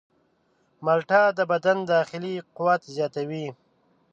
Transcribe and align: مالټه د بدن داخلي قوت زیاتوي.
مالټه 0.85 1.21
د 1.37 1.39
بدن 1.51 1.77
داخلي 1.93 2.35
قوت 2.55 2.81
زیاتوي. 2.95 3.47